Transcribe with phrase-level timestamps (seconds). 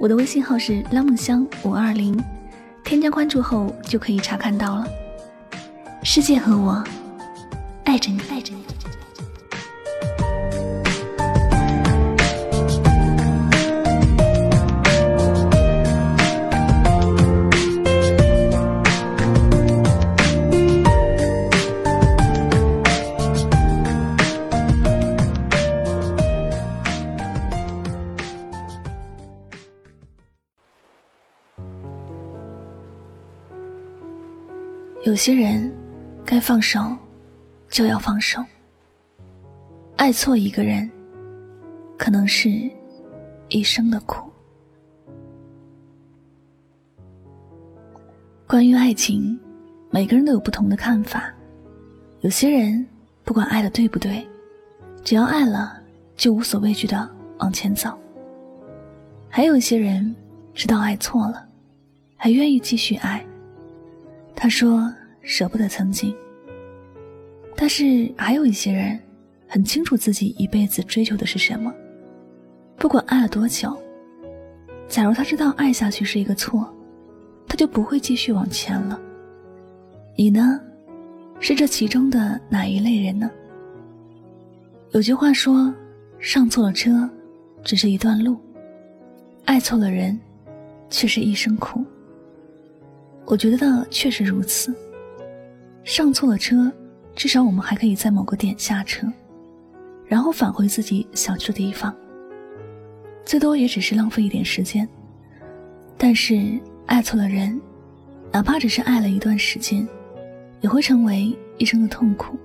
[0.00, 2.18] 我的微信号是拉梦香五二零，
[2.82, 4.86] 添加关注后就可以查看到了。
[6.02, 6.82] 世界和我
[7.84, 8.64] 爱着你，爱着你。
[35.02, 35.72] 有些人，
[36.26, 36.94] 该放手，
[37.70, 38.44] 就要放手。
[39.96, 40.90] 爱错一个人，
[41.96, 42.50] 可能是
[43.48, 44.30] 一生的苦。
[48.46, 49.40] 关于爱情，
[49.88, 51.32] 每个人都有不同的看法。
[52.20, 52.86] 有些人
[53.24, 54.28] 不管爱的对不对，
[55.02, 55.80] 只要爱了，
[56.14, 57.98] 就无所畏惧的往前走。
[59.30, 60.14] 还有些人
[60.52, 61.48] 知道爱错了，
[62.16, 63.24] 还愿意继续爱。
[64.42, 66.16] 他说：“舍不得曾经。”
[67.54, 68.98] 但是还有一些人，
[69.46, 71.70] 很清楚自己一辈子追求的是什么。
[72.78, 73.76] 不管爱了多久，
[74.88, 76.74] 假如他知道爱下去是一个错，
[77.46, 78.98] 他就不会继续往前了。
[80.16, 80.58] 你呢？
[81.38, 83.30] 是这其中的哪一类人呢？
[84.92, 85.70] 有句话说
[86.18, 87.06] ：“上错了车，
[87.62, 88.34] 只是一段路；
[89.44, 90.18] 爱错了人，
[90.88, 91.84] 却是一生苦。”
[93.30, 94.74] 我觉得确实如此。
[95.84, 96.68] 上错了车，
[97.14, 99.06] 至少我们还可以在某个点下车，
[100.04, 101.94] 然后返回自己想去的地方。
[103.24, 104.86] 最多也只是浪费一点时间。
[105.96, 107.60] 但是爱错了人，
[108.32, 109.86] 哪怕只是爱了一段时间，
[110.60, 112.36] 也会成为一生的痛苦。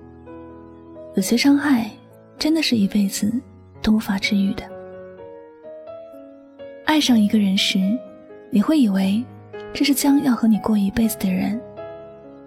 [1.16, 1.90] 有些伤害，
[2.38, 3.32] 真的是一辈子
[3.82, 4.62] 都无法治愈的。
[6.84, 7.76] 爱上一个人时，
[8.52, 9.24] 你会以为。
[9.76, 11.60] 这是将要和你过一辈子的人，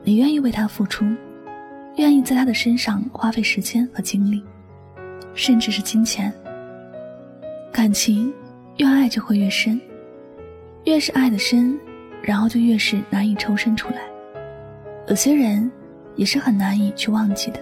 [0.02, 1.06] 你愿意为他付出，
[1.98, 4.44] 愿意在他的身上花费时间和精力，
[5.36, 6.34] 甚至是金钱。
[7.72, 8.34] 感情
[8.78, 9.80] 越爱就会越深，
[10.86, 11.80] 越是爱的深，
[12.24, 14.02] 然后就越是难以抽身出来。
[15.08, 15.72] 有些人
[16.16, 17.60] 也是很难以去忘记的。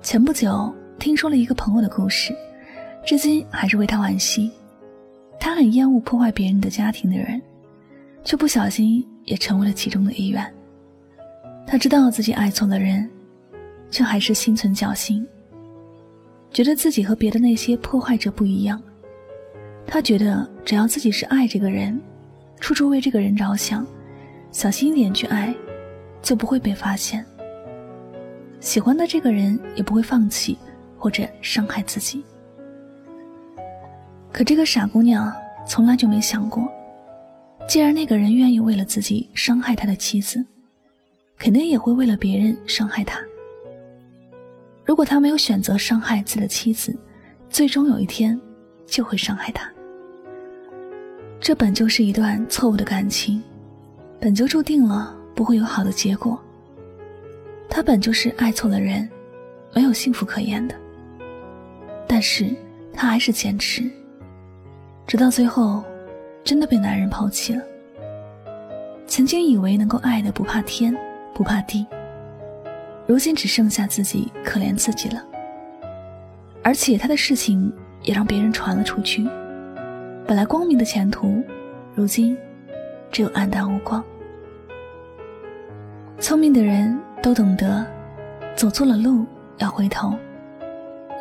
[0.00, 2.34] 前不久听说了一个朋友的故事，
[3.04, 4.50] 至今还是为他惋惜。
[5.38, 7.40] 他很厌恶破坏别人的家庭的人，
[8.24, 10.54] 却不小心也成为了其中的一员。
[11.66, 13.08] 他知道自己爱错了人，
[13.90, 15.26] 却还是心存侥幸，
[16.52, 18.80] 觉得自己和别的那些破坏者不一样。
[19.86, 22.00] 他觉得只要自己是爱这个人，
[22.60, 23.86] 处处为这个人着想，
[24.52, 25.54] 小心一点去爱，
[26.22, 27.24] 就不会被发现。
[28.60, 30.56] 喜欢的这个人也不会放弃
[30.96, 32.24] 或者伤害自己。
[34.32, 35.32] 可这个傻姑娘
[35.66, 36.66] 从来就没想过，
[37.68, 40.44] 既然那个人愿意为了自己伤害他的妻子，
[41.38, 43.20] 肯定也会为了别人伤害他。
[44.84, 46.98] 如果他没有选择伤害自己的妻子，
[47.48, 48.40] 最终有一天
[48.86, 49.70] 就会伤害他。
[51.38, 53.42] 这本就是一段错误的感情，
[54.18, 56.40] 本就注定了不会有好的结果。
[57.68, 59.08] 他本就是爱错了人，
[59.74, 60.74] 没有幸福可言的。
[62.06, 62.54] 但是
[62.92, 63.90] 他还是坚持。
[65.12, 65.84] 直到最后，
[66.42, 67.62] 真的被男人抛弃了。
[69.06, 70.96] 曾经以为能够爱的不怕天
[71.34, 71.86] 不怕地，
[73.06, 75.22] 如今只剩下自己可怜自己了。
[76.64, 77.70] 而且他的事情
[78.00, 79.28] 也让别人传了出去，
[80.26, 81.42] 本来光明的前途，
[81.94, 82.34] 如今
[83.10, 84.02] 只有黯淡无光。
[86.20, 87.84] 聪明的人都懂得，
[88.56, 89.26] 走错了路
[89.58, 90.14] 要回头，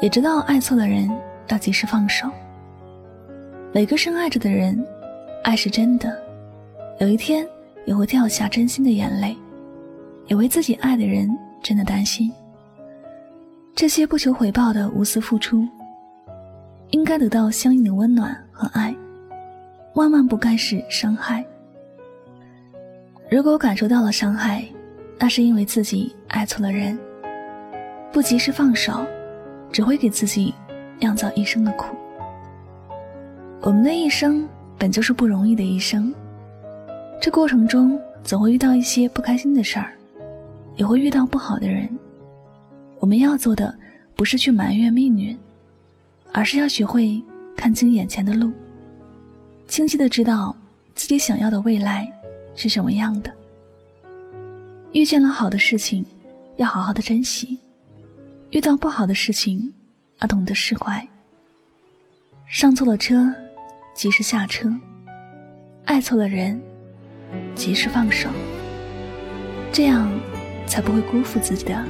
[0.02, 1.12] 也知道爱错了人
[1.50, 2.30] 要及时放手。
[3.74, 4.86] 每个深爱着的人，
[5.46, 6.22] 爱是真的，
[7.00, 7.48] 有一天
[7.86, 9.34] 也会掉下真心的眼泪，
[10.28, 11.30] 也为自己爱的人
[11.64, 12.30] 真的担心。
[13.74, 15.66] 这些不求回报的无私付出，
[16.90, 18.94] 应该得到相应的温暖和爱，
[19.94, 21.42] 万万不该是伤害。
[23.30, 24.66] 如果感受到了伤害，
[25.18, 27.00] 那是因为自己爱错了人，
[28.12, 29.06] 不及时放手，
[29.72, 30.54] 只会给自己
[31.00, 31.96] 酿造一生的苦。
[33.64, 36.12] 我们的一生本就是不容易的一生，
[37.22, 39.94] 这过程中总会遇到一些不开心的事儿，
[40.78, 41.88] 也会遇到不好的人。
[43.00, 43.78] 我们要做的
[44.16, 45.38] 不是去埋怨命运，
[46.34, 47.22] 而是要学会
[47.56, 48.52] 看清眼前的路，
[49.68, 50.56] 清晰的知道
[50.96, 52.12] 自己想要的未来
[52.56, 53.32] 是什么样的。
[54.92, 56.04] 遇见了好的事情，
[56.58, 57.60] 要好好的珍惜；
[58.50, 59.72] 遇到不好的事情，
[60.20, 61.08] 要懂得释怀。
[62.48, 63.32] 上错了车。
[63.94, 64.70] 及时下车，
[65.86, 66.60] 爱错了人，
[67.54, 68.30] 及时放手，
[69.72, 70.10] 这样
[70.66, 71.86] 才不会辜负自己的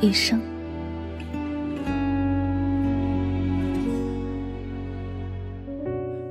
[0.00, 0.40] 一生。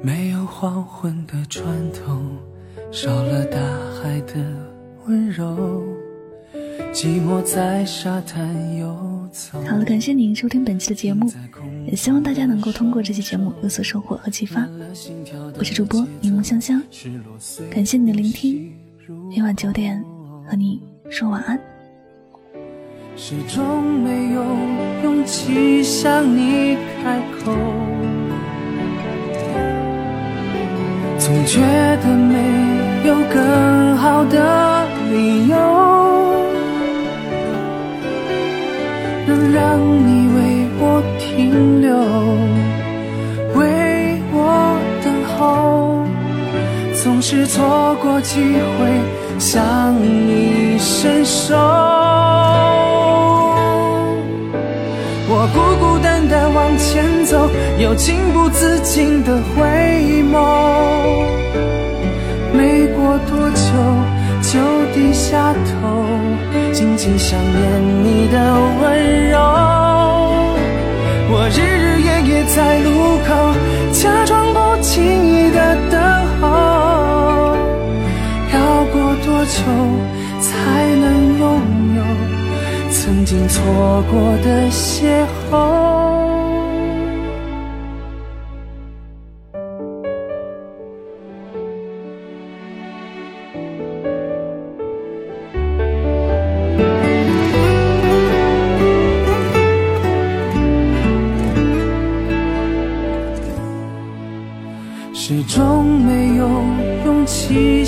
[0.02, 2.20] 没有黄昏的船头，
[2.92, 3.58] 少了大
[4.02, 4.36] 海的
[5.06, 5.82] 温柔。
[6.92, 9.13] 寂寞在沙滩游。
[9.52, 11.28] 好了，感谢您收听本期的节目，
[11.88, 14.68] 也希望大家能够通过这期节目有所收获和启发。
[15.58, 16.80] 我是主播柠檬香香，
[17.72, 18.72] 感谢你的聆听。
[19.36, 20.00] 每晚九点
[20.48, 21.60] 和你说晚安。
[23.16, 24.44] 始终没有
[25.04, 27.52] 勇气向你开口，
[31.18, 31.60] 总觉
[32.04, 34.63] 得没有更好的
[48.24, 48.90] 机会
[49.38, 51.56] 向你伸手。
[55.30, 57.50] 我孤孤单单往前走，
[57.80, 60.34] 又情不自禁的回眸，
[62.54, 63.62] 没过多久
[64.42, 64.60] 就
[64.94, 66.08] 低下头。
[66.72, 67.52] 紧紧想念
[68.04, 68.38] 你的
[68.82, 69.38] 温柔，
[71.30, 72.88] 我日日夜夜在路
[73.26, 73.30] 口，
[80.40, 81.62] 才能拥
[81.96, 82.04] 有
[82.92, 86.53] 曾经错过的邂逅？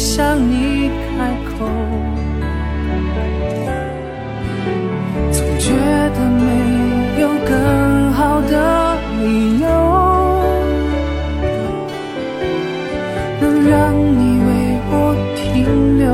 [0.06, 1.66] 向你开口，
[5.32, 5.74] 总觉
[6.14, 8.54] 得没有更好的
[9.20, 9.68] 理由，
[13.42, 14.50] 能让你为
[14.92, 14.94] 我
[15.36, 15.44] 停
[15.98, 16.06] 留，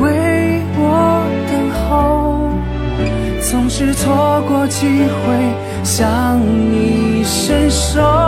[0.00, 0.06] 为
[0.78, 0.80] 我
[1.50, 1.90] 等候，
[3.50, 5.26] 总是错过机会
[5.82, 8.27] 向你伸手。